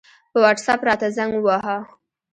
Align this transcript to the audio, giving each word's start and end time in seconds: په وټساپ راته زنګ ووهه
په 0.31 0.37
وټساپ 0.43 0.79
راته 0.87 1.07
زنګ 1.17 1.31
ووهه 1.37 1.77